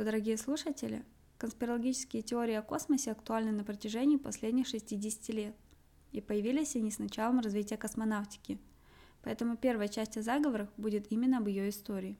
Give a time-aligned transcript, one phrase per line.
[0.00, 1.04] Приветствую, дорогие слушатели!
[1.36, 5.54] Конспирологические теории о космосе актуальны на протяжении последних 60 лет,
[6.12, 8.58] и появились они с началом развития космонавтики.
[9.22, 12.18] Поэтому первая часть о заговорах будет именно об ее истории.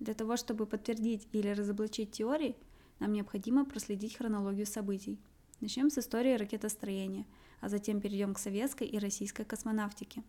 [0.00, 2.56] Для того, чтобы подтвердить или разоблачить теории,
[2.98, 5.20] нам необходимо проследить хронологию событий.
[5.60, 7.24] Начнем с истории ракетостроения,
[7.60, 10.24] а затем перейдем к советской и российской космонавтике.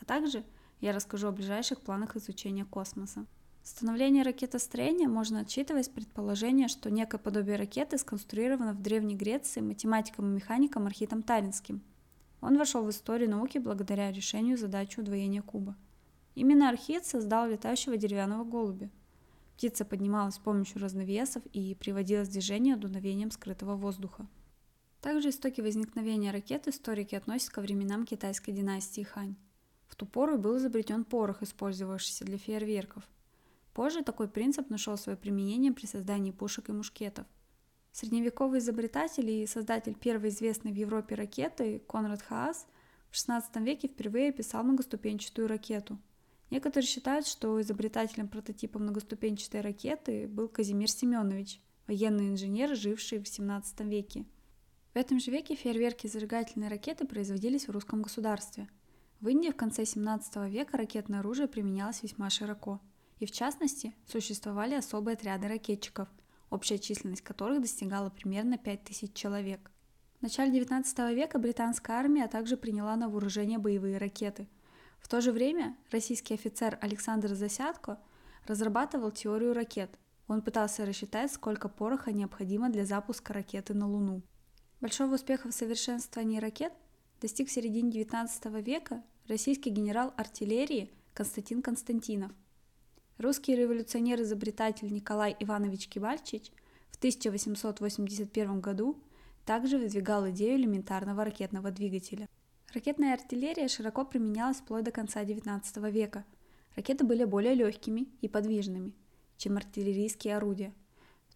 [0.00, 0.44] А также
[0.80, 3.26] я расскажу о ближайших планах изучения космоса.
[3.62, 10.26] Становление ракетостроения можно отчитывать с предположения, что некое подобие ракеты сконструировано в Древней Греции математиком
[10.26, 11.80] и механиком Архитом Таллинским.
[12.40, 15.76] Он вошел в историю науки благодаря решению задачи удвоения куба.
[16.34, 18.90] Именно Архит создал летающего деревянного голубя.
[19.54, 24.26] Птица поднималась с помощью разновесов и приводилась в движение дуновением скрытого воздуха.
[25.00, 29.36] Также истоки возникновения ракет историки относят ко временам китайской династии Хань.
[29.86, 33.04] В ту пору был изобретен порох, использовавшийся для фейерверков–
[33.72, 37.26] Позже такой принцип нашел свое применение при создании пушек и мушкетов.
[37.90, 42.66] Средневековый изобретатель и создатель первой известной в Европе ракеты Конрад Хаас
[43.10, 45.98] в XVI веке впервые описал многоступенчатую ракету.
[46.50, 53.88] Некоторые считают, что изобретателем прототипа многоступенчатой ракеты был Казимир Семенович, военный инженер, живший в XVII
[53.88, 54.26] веке.
[54.92, 58.68] В этом же веке фейерверки зажигательной ракеты производились в русском государстве.
[59.20, 62.80] В Индии в конце XVII века ракетное оружие применялось весьма широко–
[63.22, 66.08] и в частности существовали особые отряды ракетчиков,
[66.50, 69.70] общая численность которых достигала примерно 5000 человек.
[70.18, 74.48] В начале XIX века британская армия также приняла на вооружение боевые ракеты.
[74.98, 78.00] В то же время российский офицер Александр Засядко
[78.48, 79.96] разрабатывал теорию ракет.
[80.26, 84.22] Он пытался рассчитать, сколько пороха необходимо для запуска ракеты на Луну.
[84.80, 86.72] Большого успеха в совершенствовании ракет
[87.20, 92.32] достиг в середине XIX века российский генерал артиллерии Константин Константинов.
[93.22, 96.50] Русский революционер-изобретатель Николай Иванович Кибальчич
[96.90, 99.00] в 1881 году
[99.46, 102.28] также выдвигал идею элементарного ракетного двигателя.
[102.74, 106.24] Ракетная артиллерия широко применялась вплоть до конца XIX века.
[106.74, 108.92] Ракеты были более легкими и подвижными,
[109.36, 110.74] чем артиллерийские орудия.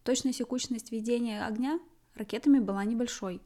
[0.03, 1.79] Точность и кучность ведения огня
[2.15, 3.41] ракетами была небольшой,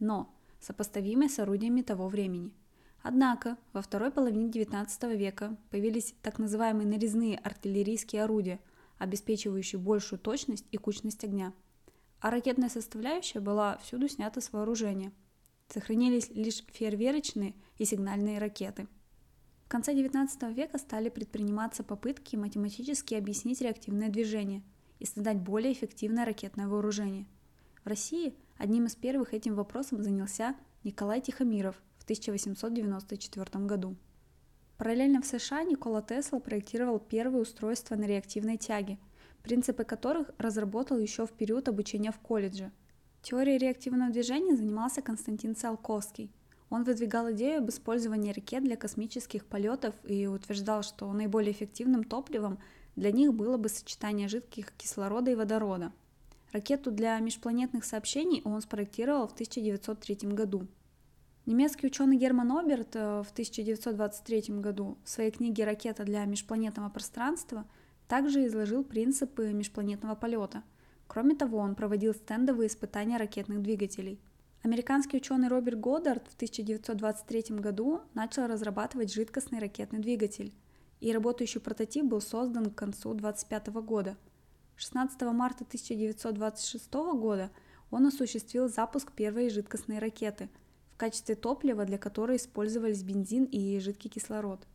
[0.00, 2.52] но сопоставимой с орудиями того времени–
[3.08, 8.58] Однако во второй половине XIX века появились так называемые нарезные артиллерийские орудия,
[8.98, 11.52] обеспечивающие большую точность и кучность огня.
[12.18, 15.12] А ракетная составляющая была всюду снята с вооружения.
[15.68, 18.88] Сохранились лишь фейерверочные и сигнальные ракеты.
[19.66, 24.64] В конце XIX века стали предприниматься попытки математически объяснить реактивное движение
[24.98, 27.28] и создать более эффективное ракетное вооружение.
[27.84, 33.96] В России одним из первых этим вопросом занялся Николай Тихомиров, 1894 году.
[34.78, 38.98] Параллельно в США Никола Тесла проектировал первые устройства на реактивной тяге,
[39.42, 42.70] принципы которых разработал еще в период обучения в колледже.
[43.22, 46.30] Теорией реактивного движения занимался Константин Циолковский.
[46.70, 52.58] Он выдвигал идею об использовании ракет для космических полетов и утверждал, что наиболее эффективным топливом
[52.94, 55.92] для них было бы сочетание жидких кислорода и водорода.
[56.52, 60.68] Ракету для межпланетных сообщений он спроектировал в 1903 году.
[61.46, 67.64] Немецкий ученый Герман Оберт э, в 1923 году в своей книге «Ракета для межпланетного пространства»
[68.08, 70.64] также изложил принципы межпланетного полета.
[71.06, 74.20] Кроме того, он проводил стендовые испытания ракетных двигателей.
[74.64, 80.52] Американский ученый Роберт Годдард в 1923 году начал разрабатывать жидкостный ракетный двигатель,
[80.98, 84.16] и работающий прототип был создан к концу 1925 года.
[84.74, 87.52] 16 марта 1926 года
[87.92, 90.50] он осуществил запуск первой жидкостной ракеты–
[90.96, 94.66] в качестве топлива, для которой использовались бензин и жидкий кислород.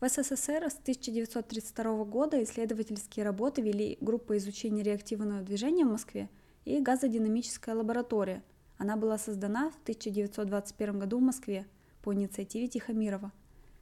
[0.00, 6.28] В СССР с 1932 года исследовательские работы вели группа изучения реактивного движения в Москве
[6.66, 8.44] и газодинамическая лаборатория.
[8.76, 11.66] Она была создана в 1921 году в Москве
[12.02, 13.32] по инициативе Тихомирова.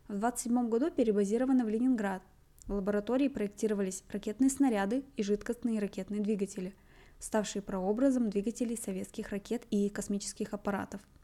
[0.07, 2.23] В 1927 году перебазирована в Ленинград.
[2.69, 6.73] В лаборатории проектировались ракетные снаряды и жидкостные ракетные двигатели,
[7.19, 11.01] ставшие прообразом двигателей советских ракет и космических аппаратов–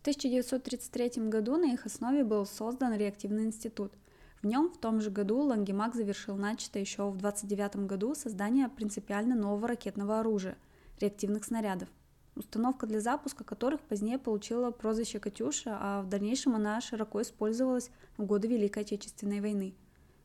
[0.00, 3.92] в 1933 году на их основе был создан реактивный институт.
[4.40, 9.34] В нем в том же году Лангемак завершил начатое еще в 1929 году создание принципиально
[9.34, 10.56] нового ракетного оружия–
[11.00, 11.90] реактивных снарядов,
[12.34, 18.24] установка для запуска которых позднее получила прозвище «Катюша», а в дальнейшем она широко использовалась в
[18.24, 19.74] годы Великой Отечественной войны.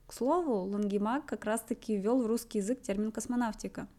[0.07, 3.89] К слову, Лангемак как раз-таки ввел в русский язык термин «космонавтика».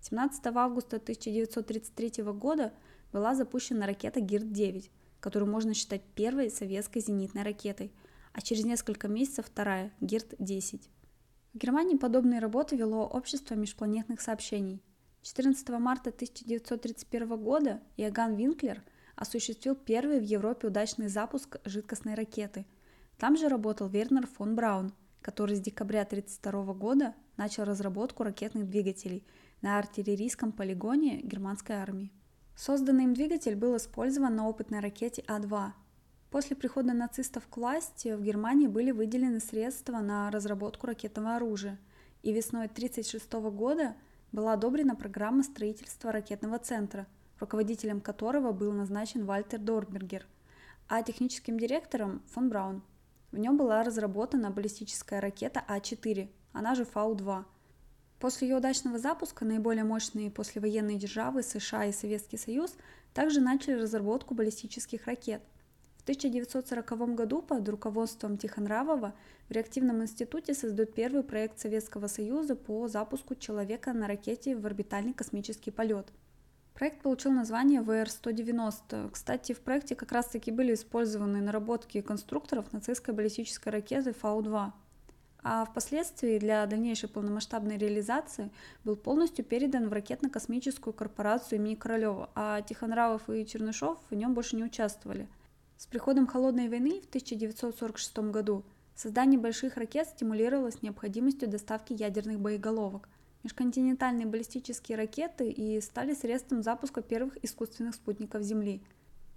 [0.00, 2.72] 17 августа 1933 года
[3.12, 4.88] была запущена ракета «Гирд-9»,
[5.22, 7.92] которую можно считать первой советской зенитной ракетой,
[8.32, 10.82] а через несколько месяцев вторая, Гирт-10.
[11.54, 14.82] В Германии подобные работы вело Общество межпланетных сообщений.
[15.22, 18.82] 14 марта 1931 года Иоганн Винклер
[19.14, 22.66] осуществил первый в Европе удачный запуск жидкостной ракеты.
[23.16, 29.24] Там же работал Вернер фон Браун, который с декабря 1932 года начал разработку ракетных двигателей
[29.60, 32.10] на артиллерийском полигоне германской армии.
[32.54, 35.72] Созданный им двигатель был использован на опытной ракете А-2.
[36.30, 41.78] После прихода нацистов к власти в Германии были выделены средства на разработку ракетного оружия,
[42.22, 43.94] и весной 1936 года
[44.32, 47.06] была одобрена программа строительства ракетного центра,
[47.38, 50.26] руководителем которого был назначен Вальтер Дорбергер,
[50.88, 52.82] а техническим директором фон Браун.
[53.30, 57.44] В нем была разработана баллистическая ракета А-4, она же Фау-2,
[58.22, 62.76] После ее удачного запуска наиболее мощные послевоенные державы США и Советский Союз
[63.14, 65.42] также начали разработку баллистических ракет.
[65.96, 69.12] В 1940 году под руководством Тихонравова
[69.48, 75.14] в реактивном институте создают первый проект Советского Союза по запуску человека на ракете в орбитальный
[75.14, 76.06] космический полет.
[76.74, 79.10] Проект получил название ВР-190.
[79.10, 84.70] Кстати, в проекте как раз-таки были использованы наработки конструкторов нацистской баллистической ракеты Фау-2
[85.44, 88.50] а впоследствии для дальнейшей полномасштабной реализации
[88.84, 94.54] был полностью передан в ракетно-космическую корпорацию имени Королева, а Тихонравов и Чернышов в нем больше
[94.54, 95.28] не участвовали.
[95.76, 103.08] С приходом Холодной войны в 1946 году создание больших ракет стимулировалось необходимостью доставки ядерных боеголовок.
[103.42, 108.80] Межконтинентальные баллистические ракеты и стали средством запуска первых искусственных спутников Земли.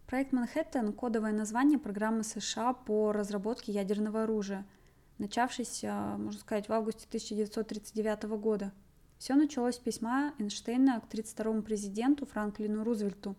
[0.05, 4.67] Проект «Манхэттен»– кодовое название программы США по разработке ядерного оружия–
[5.17, 8.71] начавшийся, можно сказать, в августе 1939 года.
[9.17, 13.35] Все началось с письма Эйнштейна к 32-му президенту Франклину Рузвельту.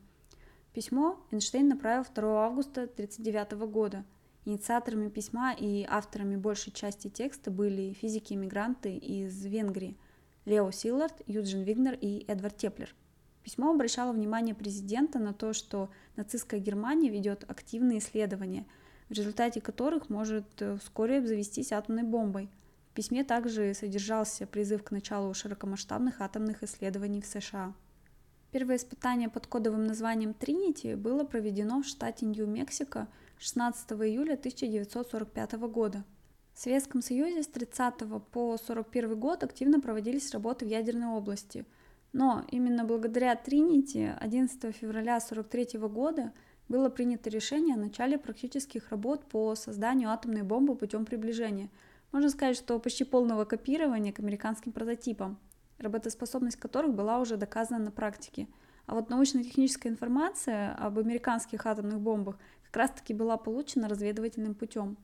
[0.72, 4.04] Письмо Эйнштейн направил 2 августа 1939 года.
[4.44, 9.96] Инициаторами письма и авторами большей части текста были физики-иммигранты из Венгрии
[10.44, 12.94] Лео Силлард, Юджин Вигнер и Эдвард Теплер.
[13.42, 18.66] Письмо обращало внимание президента на то, что нацистская Германия ведет активные исследования–
[19.08, 22.48] в результате которых может э, вскоре обзавестись атомной бомбой.
[22.90, 27.74] В письме также содержался призыв к началу широкомасштабных атомных исследований в США.
[28.52, 33.08] Первое испытание под кодовым названием Тринити было проведено в штате Нью-Мексико
[33.38, 36.04] 16 июля 1945 года.
[36.54, 37.94] В Советском Союзе с 30
[38.32, 41.66] по 41 год активно проводились работы в ядерной области.
[42.14, 46.32] Но именно благодаря Тринити 11 февраля 1943 года
[46.68, 51.70] было принято решение о начале практических работ по созданию атомной бомбы путем приближения.
[52.12, 55.38] Можно сказать, что почти полного копирования к американским прототипам,
[55.78, 58.48] работоспособность которых была уже доказана на практике.
[58.86, 64.96] А вот научно-техническая информация об американских атомных бомбах как раз-таки была получена разведывательным путем.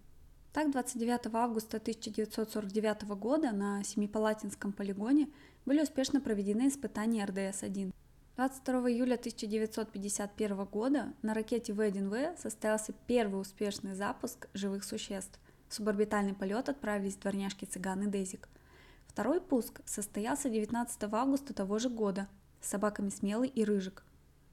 [0.53, 5.29] Так, 29 августа 1949 года на Семипалатинском полигоне
[5.65, 7.93] были успешно проведены испытания РДС-1.
[8.37, 15.39] 22 июля 1951 года на ракете В-1В состоялся первый успешный запуск живых существ.
[15.69, 18.49] В суборбитальный полет отправились дворняжки цыган и Дезик.
[19.07, 22.27] Второй пуск состоялся 19 августа того же года
[22.63, 24.03] с собаками Смелый и Рыжик.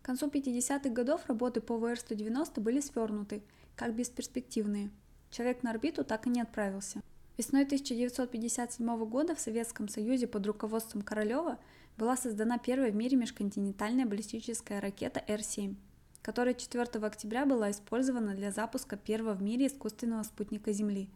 [0.02, 3.42] К концу 50-х годов работы по ВР-190 были свернуты,
[3.78, 4.90] как бесперспективные.
[5.32, 7.02] Человек на орбиту так и не отправился.
[7.38, 11.58] Весной 1957 года в Советском Союзе под руководством Королева
[12.00, 15.76] была создана первая в мире межконтинентальная баллистическая ракета Р-7,
[16.22, 21.10] которая 4 октября была использована для запуска первого в мире искусственного спутника Земли.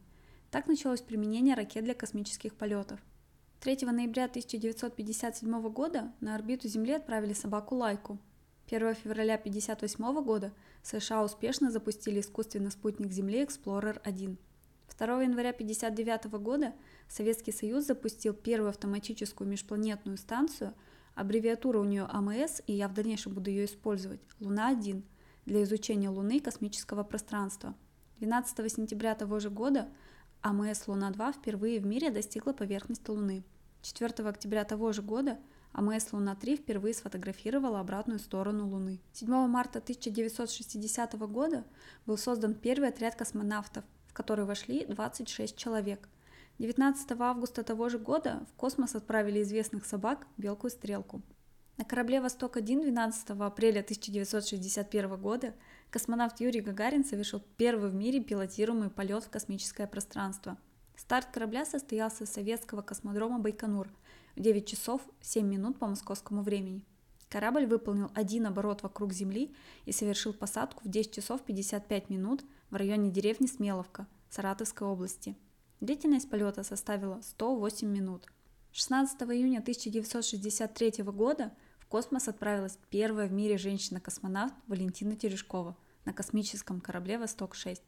[0.51, 2.99] Так началось применение ракет для космических полетов.
[3.61, 8.19] 3 ноября 1957 года на орбиту Земли отправили собаку Лайку.
[8.67, 10.51] 1 февраля 1958 года
[10.83, 14.35] США успешно запустили искусственный спутник Земли Explorer-1.
[14.97, 16.73] 2 января 1959 года
[17.07, 20.73] Советский Союз запустил первую автоматическую межпланетную станцию,
[21.15, 25.03] аббревиатура у нее АМС, и я в дальнейшем буду ее использовать, Луна-1,
[25.45, 27.75] для изучения Луны и космического пространства.
[28.19, 29.89] 12 сентября того же года
[30.41, 33.43] АМС Луна-2 впервые в мире достигла поверхности Луны.
[33.81, 35.39] 4 октября того же года
[35.73, 39.01] АМС Луна-3 впервые сфотографировала обратную сторону Луны.
[39.13, 41.65] 7 марта 1960 года
[42.05, 46.07] был создан первый отряд космонавтов, в который вошли 26 человек.
[46.59, 51.23] 19 августа того же года в космос отправили известных собак Белку и Стрелку.
[51.77, 55.55] На корабле «Восток-1» 12 апреля 1961 года
[55.89, 60.59] космонавт Юрий Гагарин совершил первый в мире пилотируемый полет в космическое пространство.
[60.95, 63.89] Старт корабля состоялся с советского космодрома Байконур
[64.35, 66.85] в 9 часов 7 минут по московскому времени.
[67.29, 69.55] Корабль выполнил один оборот вокруг Земли
[69.85, 72.43] и совершил посадку в 10 часов 55 минут
[72.73, 75.37] в районе деревни Смеловка Саратовской области.
[75.79, 78.25] Длительность полета составила 108 минут.
[78.71, 86.81] 16 июня 1963 года в космос отправилась первая в мире женщина-космонавт Валентина Терешкова на космическом
[86.81, 87.79] корабле «Восток-6».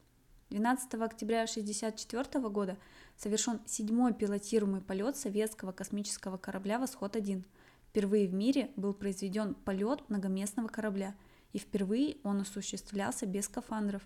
[0.51, 2.77] 12 октября 1964 года
[3.17, 7.43] совершен седьмой пилотируемый полет советского космического корабля «Восход-1».
[7.89, 11.15] Впервые в мире был произведен полет многоместного корабля,
[11.53, 14.03] и впервые он осуществлялся без скафандров.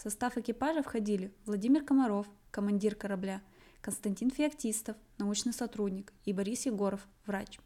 [0.00, 3.42] В состав экипажа входили Владимир Комаров, командир корабля,
[3.82, 7.60] Константин Феоктистов, научный сотрудник, и Борис Егоров, врач.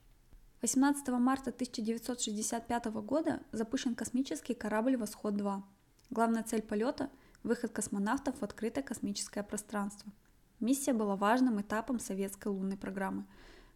[0.60, 5.62] 18 марта 1965 года запущен космический корабль «Восход-2».
[6.10, 7.08] Главная цель полета–
[7.44, 10.10] выход космонавтов в открытое космическое пространство.
[10.58, 13.26] Миссия была важным этапом советской лунной программы.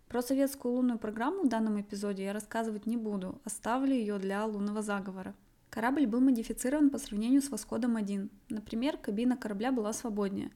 [0.08, 4.82] Про советскую лунную программу в данном эпизоде я рассказывать не буду, оставлю ее для лунного
[4.82, 5.36] заговора.
[5.70, 8.30] Корабль был модифицирован по сравнению с «Восходом-1».
[8.48, 10.50] Например, кабина корабля была свободнее,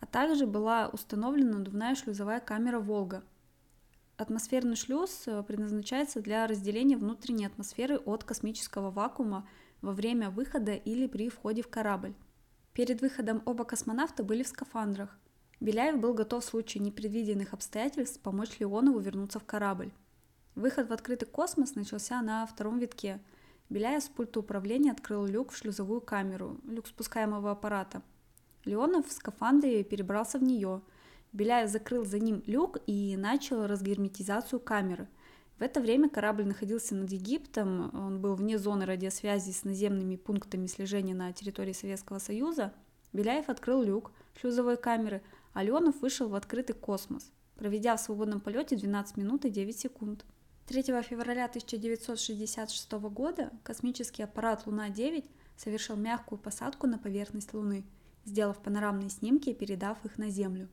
[0.00, 3.22] а также была установлена надувная шлюзовая камера «Волга»,
[4.16, 9.46] Атмосферный шлюз э, предназначается для разделения внутренней атмосферы от космического вакуума
[9.82, 12.14] во время выхода или при входе в корабль.
[12.72, 15.18] Перед выходом оба космонавта были в скафандрах.
[15.60, 19.92] Беляев был готов в случае непредвиденных обстоятельств помочь Леонову вернуться в корабль.
[20.54, 23.20] Выход в открытый космос начался на втором витке.
[23.68, 28.02] Беляев с пульта управления открыл люк в шлюзовую камеру, люк спускаемого аппарата.
[28.64, 30.82] Леонов в скафандре перебрался в нее–
[31.36, 35.06] Беляев закрыл за ним люк и начал разгерметизацию камеры.
[35.58, 40.66] В это время корабль находился над Египтом, он был вне зоны радиосвязи с наземными пунктами
[40.66, 42.72] слежения на территории Советского Союза.
[43.12, 48.76] Беляев открыл люк шлюзовой камеры, а Леонов вышел в открытый космос, проведя в свободном полете
[48.76, 50.24] 12 минут и 9 секунд.
[50.66, 55.24] 3 февраля 1966 года космический аппарат Луна-9
[55.56, 57.84] совершил мягкую посадку на поверхность Луны,
[58.24, 60.68] сделав панорамные снимки и передав их на Землю.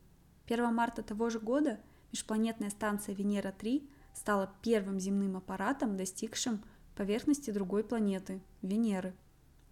[0.46, 1.78] 1 марта того же года
[2.10, 6.64] межпланетная станция Венера-3 стала первым земным аппаратом, достигшим
[6.96, 9.14] поверхности другой планеты– Венеры.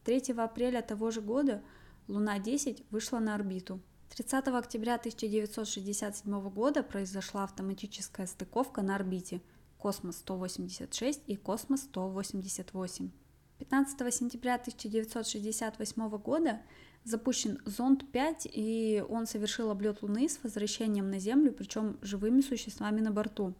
[0.04, 1.64] 3 апреля того же года
[2.06, 3.80] Луна-10 вышла на орбиту.
[4.10, 9.40] 30 октября 1967 года произошла автоматическая стыковка на орбите
[9.82, 13.10] Космос-186 и Космос-188.
[13.58, 16.62] 15 сентября 1968 года
[17.02, 23.10] запущен зонд-5, и он совершил облет Луны с возвращением на Землю, причем живыми существами на
[23.10, 23.54] борту.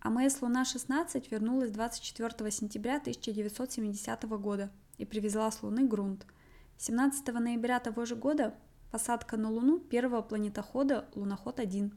[0.00, 6.26] АМС Луна-16 вернулась 24 сентября 1970 года и привезла с Луны грунт.
[6.78, 8.54] 17 ноября того же года
[8.90, 11.92] посадка на Луну первого планетохода Луноход-1.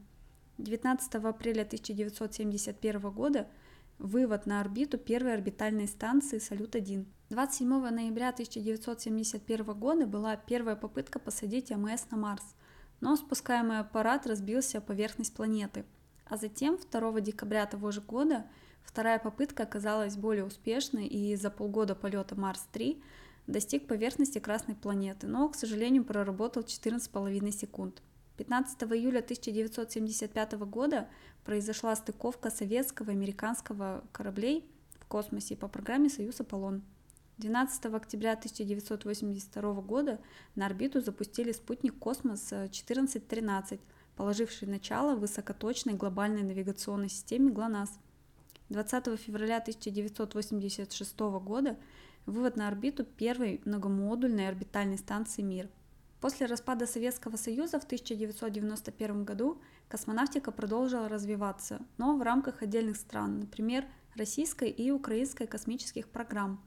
[0.58, 3.46] 19 апреля 1971 года
[3.98, 7.06] вывод на орбиту первой орбитальной станции Салют-1.
[7.30, 12.56] 27 ноября 1971 года была первая попытка посадить МС на Марс,
[13.00, 15.84] но спускаемый аппарат разбился о поверхность планеты.
[16.26, 18.44] А затем 2 декабря того же года
[18.82, 23.00] вторая попытка оказалась более успешной и за полгода полета Марс-3
[23.46, 28.02] достиг поверхности Красной планеты, но, к сожалению, проработал 14,5 секунд.
[28.38, 31.08] 15 июля 1975 года
[31.44, 34.64] произошла стыковка советского и американского кораблей
[35.00, 36.82] в космосе по программе «Союз Аполлон».
[37.38, 40.20] 12 октября 1982 года
[40.54, 43.80] на орбиту запустили спутник «Космос-1413»,
[44.16, 47.98] положивший начало высокоточной глобальной навигационной системе ГЛОНАСС.
[48.68, 51.76] 20 февраля 1986 года
[52.24, 55.68] вывод на орбиту первой многомодульной орбитальной станции «Мир».
[56.20, 63.38] После распада Советского Союза в 1991 году космонавтика продолжила развиваться, но в рамках отдельных стран,
[63.38, 63.84] например,
[64.16, 66.60] российской и украинской космических программ.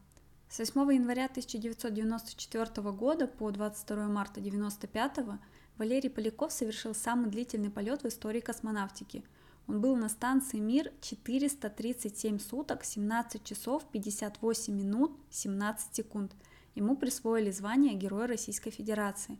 [0.48, 5.39] С 8 января 1994 года по 22 марта 1995
[5.77, 9.24] Валерий Поляков совершил самый длительный полет в истории космонавтики.
[9.67, 16.31] Он был на станции «Мир» 437 суток, 17 часов 58 минут 17 секунд–
[16.74, 19.38] Ему присвоили звание Героя Российской Федерации.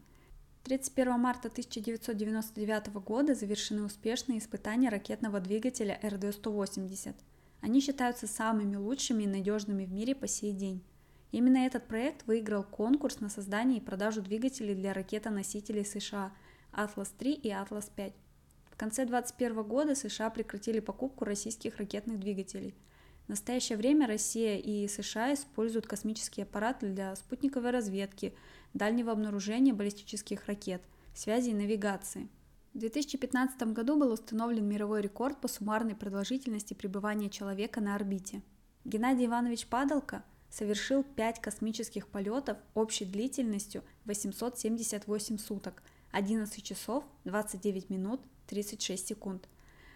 [0.64, 7.16] 31 марта 1999 года завершены успешные испытания ракетного двигателя РД-180.
[7.62, 10.84] Они считаются самыми лучшими и надежными в мире по сей день.
[11.32, 16.34] Именно этот проект выиграл конкурс на создание и продажу двигателей для ракетоносителей США
[16.74, 18.14] «Атлас-3» и «Атлас-5».
[18.72, 22.76] В конце 2021 года США прекратили покупку российских ракетных двигателей–
[23.32, 28.36] в настоящее время Россия и США используют космические аппараты для спутниковой разведки,
[28.74, 30.82] дальнего обнаружения баллистических ракет,
[31.16, 32.28] связи и навигации.
[32.74, 38.42] В 2015 году был установлен мировой рекорд по суммарной продолжительности пребывания человека на орбите.
[38.84, 48.20] Геннадий Иванович Падалко совершил 5 космических полетов общей длительностью 878 суток, 11 часов 29 минут
[48.48, 49.48] 36 секунд.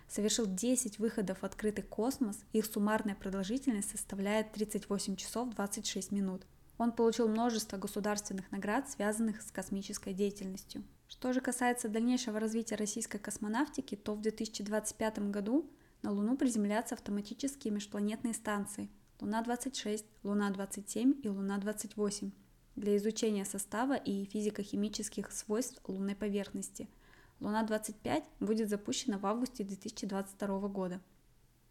[0.07, 6.45] Совершил 10 выходов в открытый космос, их суммарная продолжительность составляет 38 часов 26 минут.
[6.77, 10.83] Он получил множество государственных наград, связанных с космической деятельностью.
[11.07, 15.69] Что же касается дальнейшего развития российской космонавтики, то в 2025 году
[16.01, 18.89] на Луну приземлятся автоматические межпланетные станции
[19.21, 22.31] Луна-26, Луна-27 и Луна-28
[22.75, 26.89] для изучения состава и физико-химических свойств лунной поверхности.
[27.39, 31.01] Луна-25 будет запущена в августе 2022 года.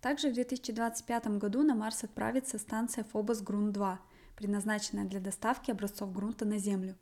[0.01, 3.99] Также в 2025 году на Марс отправится станция Phobos Грунт-2,
[4.37, 6.97] предназначенная для доставки образцов грунта на Землю.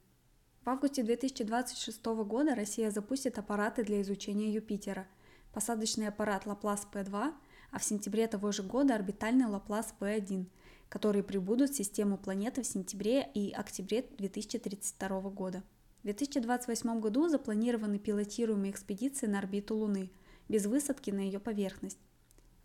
[0.64, 5.08] В августе 2026 года Россия запустит аппараты для изучения Юпитера,
[5.52, 7.34] посадочный аппарат Laplace P2,
[7.72, 10.46] а в сентябре того же года орбитальный Laplace P1,
[10.88, 15.64] которые прибудут в систему планеты в сентябре и октябре 2032 года.
[16.02, 20.10] В 2028 году запланированы пилотируемые экспедиции на орбиту Луны,
[20.48, 21.98] без высадки на ее поверхность.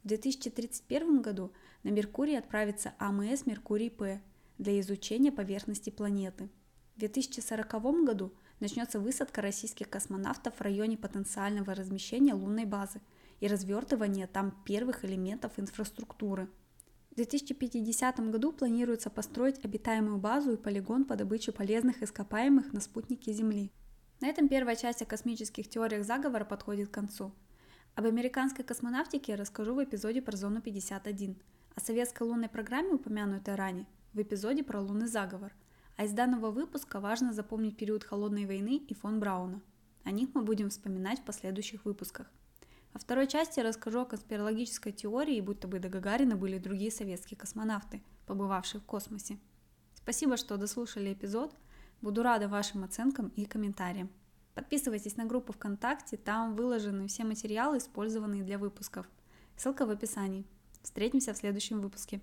[0.03, 1.51] В 2031 году
[1.83, 4.21] на Меркурий отправится АМС Меркурий-П
[4.57, 6.49] для изучения поверхности планеты–
[6.97, 13.01] в 2040 году начнется высадка российских космонавтов в районе потенциального размещения лунной базы
[13.39, 16.49] и развертывание там первых элементов инфраструктуры.
[17.17, 23.33] В 2050 году планируется построить обитаемую базу и полигон по добыче полезных ископаемых на спутнике
[23.33, 23.71] Земли.
[24.21, 27.33] На этом первая часть о космических теориях заговора подходит к концу.
[27.95, 31.41] Об американской космонавтике я расскажу в эпизоде про Зону 51,
[31.73, 35.51] о советской лунной программе, упомянутой ранее, в эпизоде про лунный заговор–
[35.97, 39.61] а из данного выпуска важно запомнить период Холодной войны и фон Брауна.
[40.03, 42.31] О них мы будем вспоминать в последующих выпусках.
[42.97, 48.01] Во второй части расскажу о конспирологической теории, будто бы до Гагарина были другие советские космонавты,
[48.25, 49.37] побывавшие в космосе.
[49.93, 51.55] Спасибо, что дослушали эпизод.
[52.01, 54.09] Буду рада вашим оценкам и комментариям.
[54.55, 59.07] Подписывайтесь на группу ВКонтакте, там выложены все материалы, использованные для выпусков.
[59.57, 60.47] Ссылка в описании.
[60.81, 62.19] Встретимся в следующем выпуске.